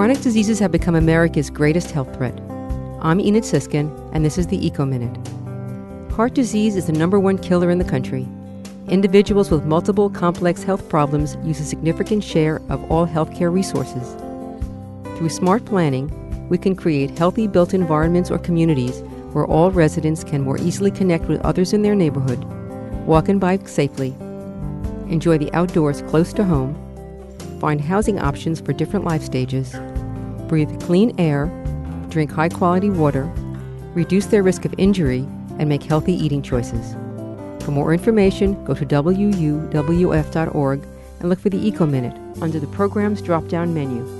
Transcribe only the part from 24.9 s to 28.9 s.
enjoy the outdoors close to home, find housing options for